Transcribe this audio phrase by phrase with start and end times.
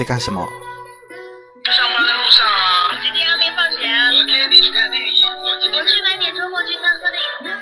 [0.00, 0.40] 在干什么？
[0.40, 2.98] 上班的路上啊。
[3.02, 3.86] 今天还没放学。
[4.16, 5.26] 我接你去看电影。
[5.30, 7.52] 我去买点周末聚餐喝的饮料。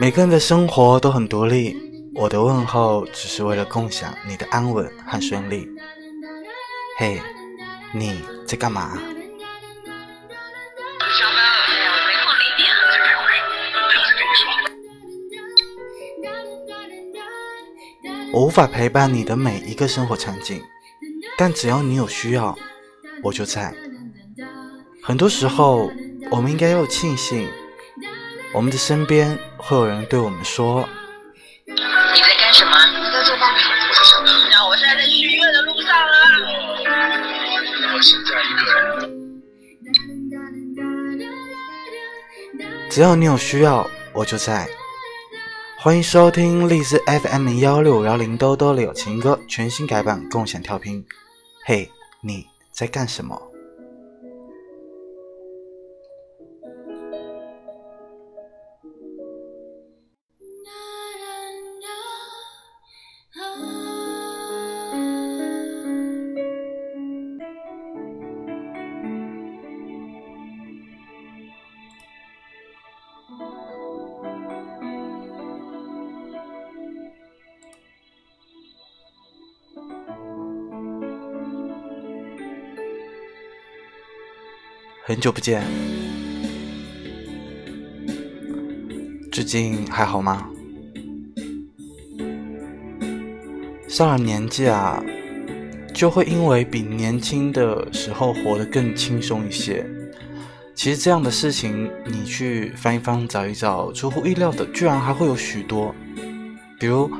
[0.00, 1.76] 每个人的生活都很独立，
[2.12, 5.68] 我的问候只是为了共享你的安稳和顺利。
[6.98, 7.22] 嘿，
[7.92, 8.98] 你在干嘛？
[18.32, 20.62] 我无法陪伴你的每一个生活场景，
[21.36, 22.56] 但只要你有需要，
[23.22, 23.74] 我就在。
[25.02, 25.90] 很多时候，
[26.30, 27.48] 我们应该要庆幸，
[28.52, 30.86] 我们的身边会有人对我们说
[31.66, 32.76] 你在干什么？
[32.86, 33.48] 你在做饭。
[33.88, 34.34] 我在上班。
[34.50, 36.04] 那我现在在去医院的路上啊。
[37.94, 39.08] 我现在一个人。
[42.90, 44.68] ：“只要你有需要，我就在。”
[45.80, 51.06] 欢迎收听荔枝 FM 幺六幺零兜兜的友情歌全新改版共享调频。
[51.64, 51.88] 嘿，
[52.20, 53.40] 你在干什么？
[85.08, 85.62] 很久不见，
[89.32, 90.50] 最近还好吗？
[93.88, 95.02] 上了年纪啊，
[95.94, 99.86] 就会因为比年轻的时候活得更轻松一些。
[100.74, 105.94] 其实这样的事情，你去翻一翻、找一找，出乎意料的，居然还会有许多。
[106.78, 107.10] 比如，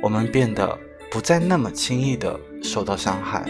[0.00, 0.78] 我们变得
[1.10, 3.44] 不再那么轻易的受到伤害，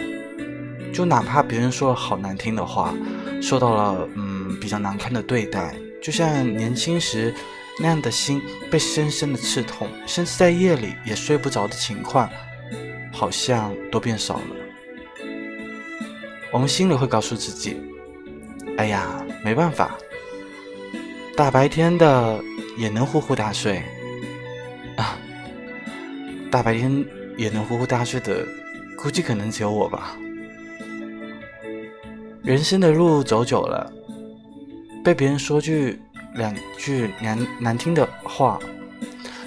[0.95, 2.93] 就哪怕别人说了好难听的话，
[3.41, 7.33] 受到了嗯比较难堪的对待，就像年轻时
[7.81, 8.41] 那样的心
[8.71, 12.29] 被深深的刺痛，甚至在夜里也睡不着的情况，
[13.11, 14.45] 好像都变少了。
[16.49, 17.75] 我们心里会告诉自己
[18.79, 19.97] ：“哎呀，没办法，
[21.35, 22.41] 大白天的
[22.77, 23.83] 也能呼呼大睡
[24.95, 25.19] 啊，
[26.49, 28.47] 大白天也能呼呼大睡的，
[28.97, 30.15] 估计可能只有我吧。”
[32.45, 33.91] 人生的路走久了，
[35.03, 35.99] 被别人说句
[36.35, 38.59] 两句难难听的话，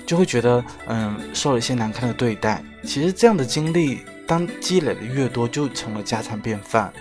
[0.04, 2.60] 就会觉得嗯受了一些难堪的对待。
[2.82, 6.92] 其实这样的经历，当积累的越多，就成了家常便饭，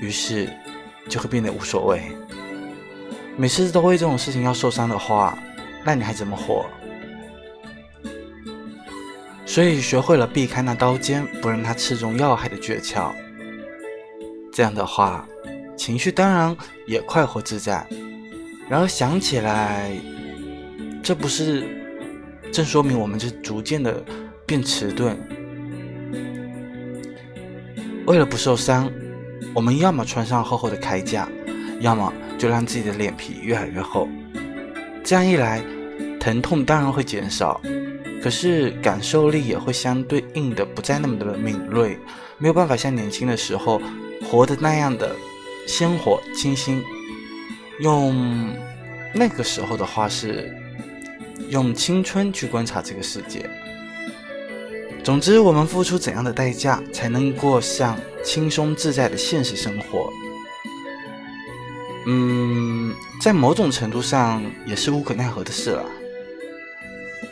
[0.00, 0.48] 于是
[1.06, 2.02] 就会变得无所谓。
[3.36, 5.36] 每次都为这种事情要受伤的话，
[5.84, 6.64] 那你还怎么活？
[9.44, 13.12] 所以学会了避开那刀尖，不让它刺中要害的诀窍。
[14.54, 15.26] 这样的话，
[15.76, 16.56] 情绪当然
[16.86, 17.84] 也快活自在。
[18.68, 19.90] 然而想起来，
[21.02, 21.66] 这不是
[22.52, 24.00] 正说明我们就逐渐的
[24.46, 25.18] 变迟钝？
[28.06, 28.88] 为了不受伤，
[29.52, 31.28] 我们要么穿上厚厚的铠甲，
[31.80, 34.08] 要么就让自己的脸皮越来越厚。
[35.02, 35.64] 这样一来，
[36.20, 37.60] 疼痛当然会减少，
[38.22, 41.98] 可是感受力也会相对应的不再那么的敏锐，
[42.38, 43.82] 没有办法像年轻的时候。
[44.34, 45.14] 活的那样的
[45.66, 46.82] 鲜活清新，
[47.78, 48.52] 用
[49.14, 50.52] 那个时候的话是
[51.48, 53.48] 用青春去观察这个世界。
[55.04, 60.10] 总之，我们付出怎样的代价才能过上轻松自在的现实生活？
[62.06, 65.84] 嗯，在某种程度上也是无可奈何的事了。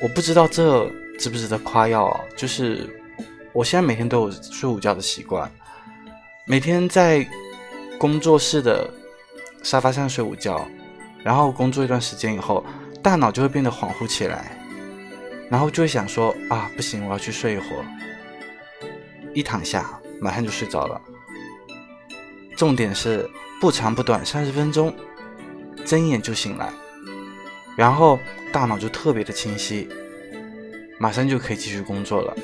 [0.01, 0.89] 我不知道这
[1.19, 2.89] 值不值得夸耀，就是
[3.53, 5.51] 我现在每天都有睡午觉的习惯。
[6.45, 7.25] 每天在
[7.99, 8.93] 工作室的
[9.63, 10.67] 沙发上睡午觉，
[11.23, 12.65] 然后工作一段时间以后，
[13.01, 14.59] 大脑就会变得恍惚起来，
[15.49, 17.85] 然后就会想说啊，不行，我要去睡一会儿。
[19.33, 21.01] 一躺下，马上就睡着了。
[22.57, 23.31] 重点是
[23.61, 24.93] 不长不短，三十分钟，
[25.85, 26.69] 睁眼就醒来，
[27.77, 28.19] 然后
[28.53, 29.89] 大脑就特别的清晰，
[30.99, 32.37] 马上就可以继续工作了。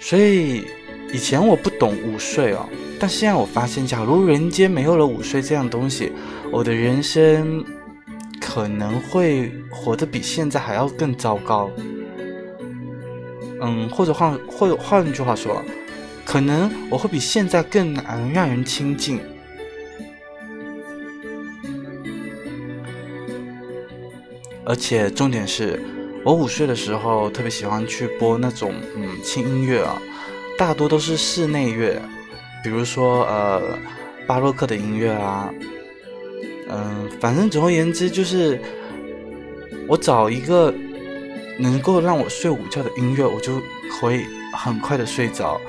[0.00, 0.66] 所以。
[1.12, 2.68] 以前我不懂午睡哦
[2.98, 6.12] 但现在我发现假如人间没有了午睡这样东西
[6.50, 7.64] 我的人生
[8.40, 11.70] 可能会活得比现在还要更糟糕。
[13.60, 15.62] 嗯或者换或者换句话说
[16.24, 19.20] 可能我会比现在更难让人亲近。
[24.64, 25.80] 而且重点是
[26.24, 30.02] 我午睡的时候特别喜欢去播那种嗯轻音乐啊
[30.58, 32.00] 大多都是室内乐，
[32.64, 33.62] 比如说呃
[34.26, 35.52] 巴洛克的音乐啊，
[36.68, 38.60] 嗯，反正总而言之就是
[39.86, 40.72] 我找一个
[41.58, 43.60] 能够让我睡午觉的音乐，我就
[44.00, 44.24] 可以
[44.54, 45.60] 很快的睡着。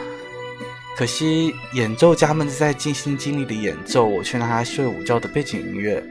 [0.95, 6.03] 可惜演奏家们在尽心尽力的演奏，我却拿来睡午觉的背景音乐。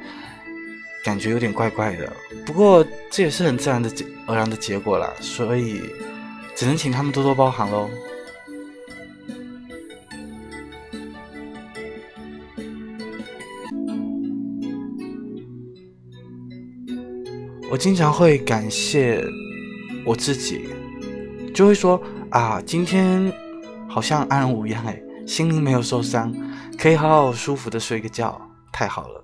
[1.02, 2.12] 感觉有点怪怪的，
[2.44, 5.80] 不过这也是很自然的自然而然的结果了，所以
[6.54, 7.88] 只能请他们多多包涵喽。
[17.76, 19.22] 我经常会感谢
[20.02, 20.62] 我自己，
[21.54, 23.30] 就会说啊，今天
[23.86, 26.34] 好像安然无恙哎，心灵没有受伤，
[26.78, 28.40] 可以好好舒服的睡个觉，
[28.72, 29.22] 太好了。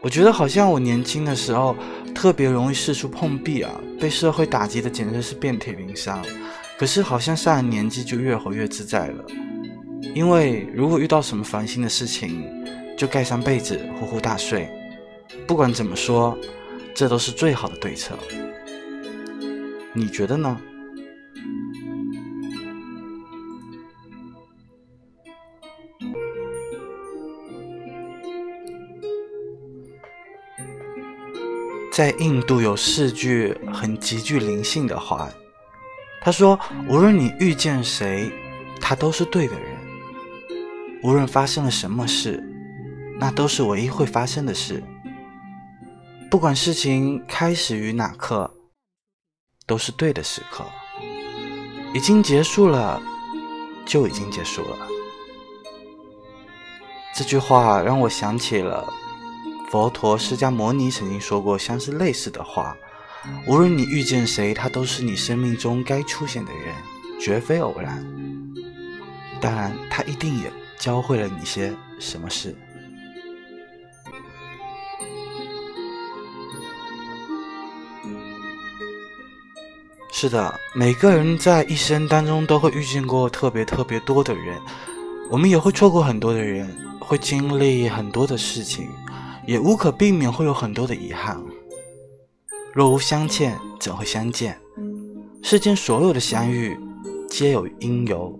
[0.00, 1.76] 我觉得好像我年轻的时候
[2.12, 3.70] 特别容易四处碰壁啊，
[4.00, 6.20] 被社会打击的简直是遍体鳞伤。
[6.76, 9.24] 可是好像上了年纪就越活越自在了，
[10.12, 12.44] 因为如果遇到什么烦心的事情，
[12.98, 14.68] 就盖上被子呼呼大睡。
[15.46, 16.36] 不管怎么说，
[16.94, 18.16] 这都是最好的对策。
[19.92, 20.60] 你觉得呢？
[31.92, 35.28] 在印度有四句很极具灵性的话，
[36.22, 38.32] 他说：“无论你遇见谁，
[38.80, 39.76] 他都是对的人；
[41.02, 42.42] 无论发生了什么事，
[43.20, 44.82] 那都是唯一会发生的事。
[46.32, 48.50] 不管事情开始于哪刻，
[49.66, 50.64] 都是对的时刻。
[51.92, 53.02] 已经结束了，
[53.84, 54.78] 就已经结束了。”
[57.14, 58.90] 这句话让我想起了。
[59.70, 62.74] 佛陀释迦牟尼曾经说过相似类似的话：
[63.46, 66.74] 无论你遇见谁，他都是你生命中该出现的人，
[67.20, 68.02] 绝非偶然。
[69.38, 72.56] 当然，他一定也教会了你些什么事。
[80.22, 84.56] 是的，每个人在一生当中都会遇见过特别特别多的人，
[85.28, 88.88] 我们也会错过很多的人，会经历很多的事情。
[89.48, 91.42] 也无可避免会有很多的遗憾。
[92.72, 94.56] 若无相欠，怎会相见？
[95.42, 96.78] 世间所有的相遇，
[97.28, 98.38] 皆有因由。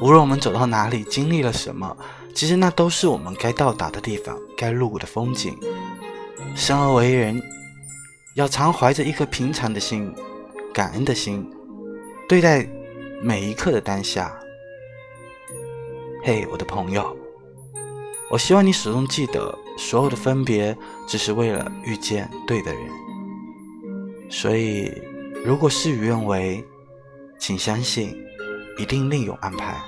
[0.00, 1.94] 无论我们走到哪里，经历了什么，
[2.34, 5.54] 其实那都是我们该到达的地方，该路过的风景。
[6.56, 7.42] 生而为人，
[8.36, 10.10] 要常怀着一颗平常的心、
[10.72, 11.48] 感恩的心，
[12.28, 12.66] 对待
[13.20, 14.38] 每一刻的当下。
[16.24, 17.16] 嘿，我的朋友。
[18.30, 20.76] 我希望你始终记得，所有的分别
[21.08, 22.82] 只是为了遇见对的人。
[24.30, 24.92] 所以，
[25.44, 26.64] 如果事与愿违，
[27.38, 28.16] 请相信，
[28.78, 29.82] 一定另有安排。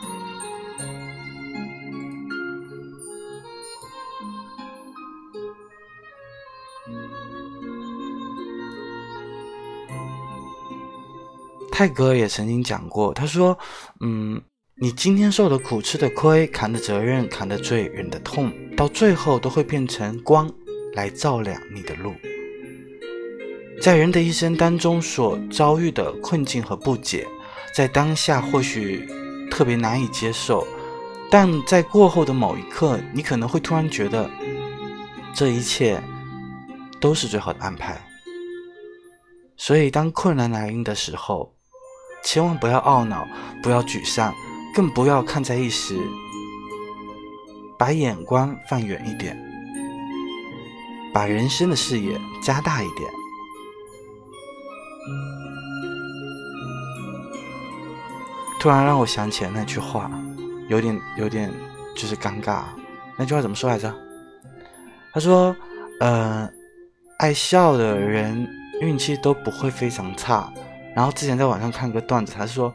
[11.82, 13.58] 泰戈尔也曾经讲过，他说
[13.98, 14.40] ：“嗯。”
[14.78, 20.48] 你今天受的苦、吃的亏、扛的责任、扛的罪、忍的痛，到最后都会变成光，
[20.94, 22.14] 来照亮你的路。
[23.80, 27.26] 在人的一生当中所遭遇的困境和不解，
[27.74, 29.08] 在当下或许
[29.50, 30.64] 特别难以接受，
[31.30, 34.30] 但在过后的某一刻，你可能会突然觉得，
[35.34, 36.00] 这一切
[37.00, 38.00] 都是最好的安排。
[39.56, 41.54] 所以，当困难来临的时候，
[42.24, 43.26] 千万不要懊恼，
[43.62, 44.34] 不要沮丧。
[44.74, 45.98] 更不要看在一时，
[47.78, 49.36] 把眼光放远一点，
[51.12, 53.10] 把人生的视野加大一点。
[58.58, 60.10] 突然让我想起了那句话，
[60.68, 61.52] 有点有点
[61.94, 62.62] 就是尴尬。
[63.18, 63.94] 那句话怎么说来着？
[65.12, 65.54] 他说
[66.00, 66.48] ：“呃，
[67.18, 68.48] 爱笑的人
[68.80, 70.50] 运气都不会非常差。”
[70.94, 72.72] 然后之前在网上看个段子，他说。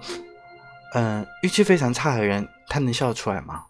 [0.93, 3.65] 嗯，运气非常差的人，他能笑得出来吗？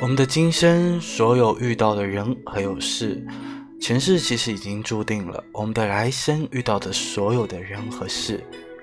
[0.00, 3.26] 我们的今生所有遇到的人还有事，
[3.80, 8.42] 前世其实已经注定了；我们的来生遇到的所有的人和事，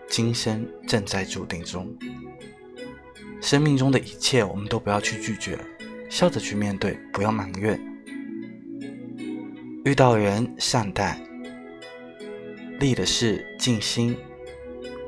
[0.10, 1.98] 今生正在注定中。
[3.42, 5.58] 生命中的一切，我们都不要去拒绝，
[6.10, 7.80] 笑着去面对，不要埋怨。
[9.84, 11.20] 遇到人善待，
[12.80, 14.16] 立的事尽心，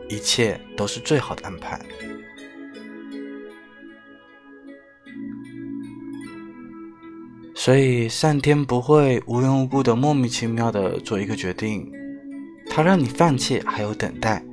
[0.09, 1.79] 一切都是最好的安排。
[7.55, 11.89] 所以，上天不会无缘无故的莫名其妙的做一个决定，
[12.69, 14.43] 他让你放弃还有等待，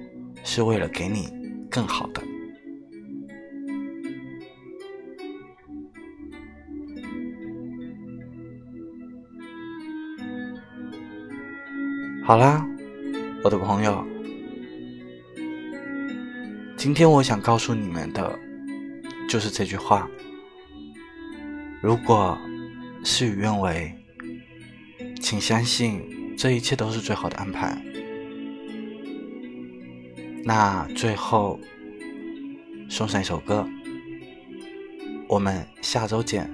[0.44, 1.28] 是为了给你
[1.70, 2.22] 更好的。
[12.30, 12.64] 好啦，
[13.42, 14.06] 我的朋友，
[16.76, 18.38] 今天我想告诉你们的，
[19.28, 20.08] 就是这句话：
[21.82, 22.38] 如果
[23.02, 23.92] 事与愿违，
[25.20, 27.76] 请相信这一切都是最好的安排。
[30.44, 31.58] 那最后
[32.88, 33.66] 送上一首歌，
[35.28, 36.48] 我们下周见。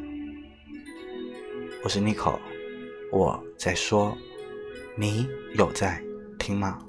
[1.85, 2.39] 我是 Nico，
[3.13, 4.17] 我在说。
[4.99, 6.03] 你有在
[6.39, 6.86] 听吗？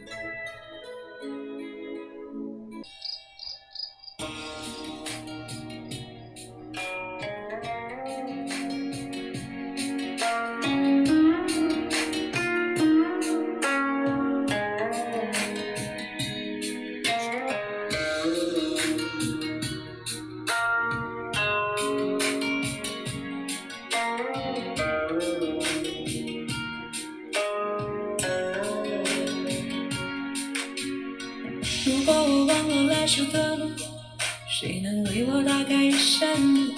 [33.07, 33.71] 忘了来时的路，
[34.49, 36.75] 谁能为我打开一扇门？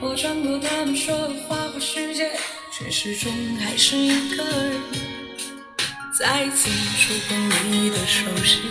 [0.00, 2.30] 我穿过他们说的花花世界，
[2.72, 4.80] 却始终还是一个人。
[6.16, 8.62] 再次触碰你的手心，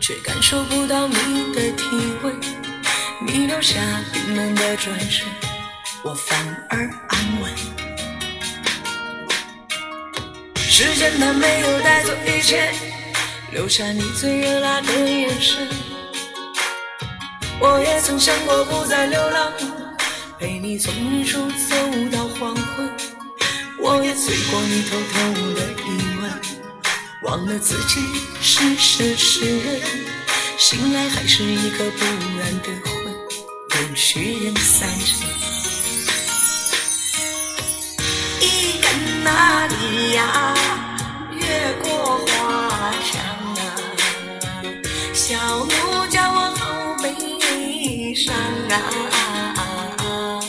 [0.00, 1.84] 却感受不到你的体
[2.24, 2.34] 温。
[3.24, 3.78] 你留下
[4.12, 5.24] 冰冷的转身，
[6.02, 7.52] 我反而安稳。
[10.56, 12.72] 时间它没有带走一切。
[13.50, 15.66] 留下你最热辣的眼神，
[17.58, 19.50] 我也曾想过不再流浪，
[20.38, 21.74] 陪你从日出走
[22.12, 22.90] 到黄昏。
[23.80, 25.88] 我也醉过你偷偷的疑
[26.20, 26.30] 问，
[27.22, 28.00] 忘了自己
[28.42, 29.80] 是神是人，
[30.58, 33.14] 醒来还是一个不安的魂，
[33.70, 35.26] 任虚人散尽。
[38.40, 40.54] 一根那里呀，
[41.32, 42.20] 越过
[48.70, 48.76] 啊
[49.10, 49.18] 啊
[49.56, 49.62] 啊
[49.96, 50.40] 啊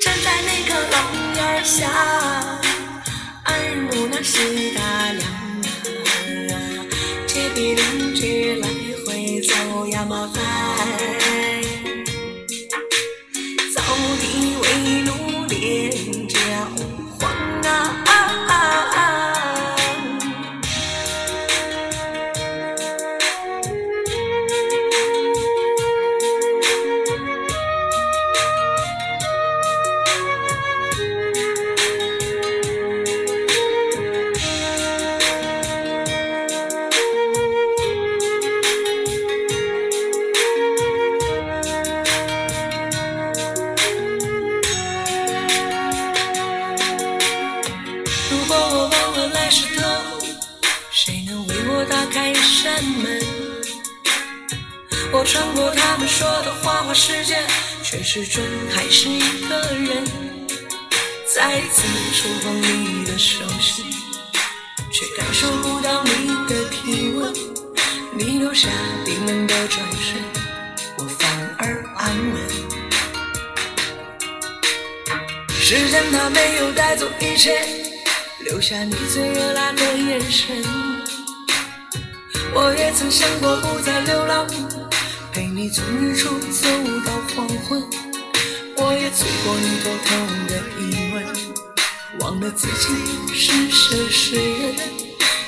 [0.00, 0.96] 站在那个廊
[1.36, 1.88] 檐下
[3.46, 4.80] 耳目那细打
[5.12, 5.33] 量
[58.04, 59.18] 始终还是一
[59.48, 60.04] 个人。
[61.26, 61.82] 再次
[62.12, 63.86] 触碰你的手心，
[64.92, 67.32] 却感受不到你的体温。
[68.12, 68.68] 你留下
[69.06, 70.22] 冰冷的转身，
[70.98, 72.42] 我反而安稳。
[75.48, 77.66] 时间它没有带走一切。
[78.40, 80.62] 留下你最热辣的眼神，
[82.52, 84.46] 我也曾想过不再流浪，
[85.32, 86.68] 陪你从日出走
[87.06, 87.82] 到黄昏。
[88.86, 90.08] 我也醉过你偷偷
[90.46, 90.82] 的疑
[91.14, 91.16] 问，
[92.20, 92.84] 忘了自己
[93.34, 94.76] 是神是人，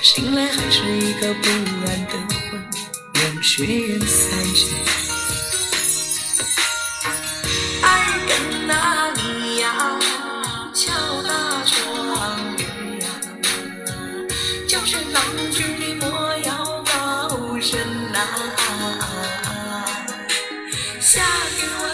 [0.00, 1.50] 醒来还是一个不
[1.86, 2.12] 安的
[2.50, 2.64] 魂，
[3.12, 4.74] 任血缘散尽。
[7.82, 7.86] 爱
[8.26, 9.20] 跟哪里
[9.60, 10.00] 呀？
[10.72, 10.90] 敲
[11.22, 11.28] 打
[11.66, 12.60] 窗棂
[13.02, 13.06] 呀，
[14.66, 17.78] 就是郎君的莫要高声
[18.14, 18.18] 呐、
[20.98, 21.22] 夏
[21.54, 21.85] 天我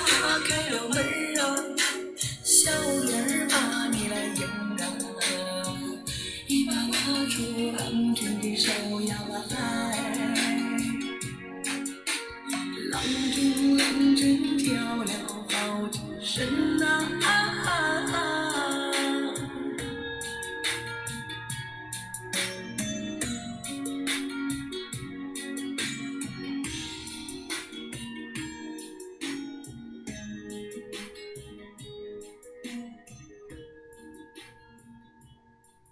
[7.62, 9.16] 握住郎君的手呀
[9.48, 10.01] 嗨，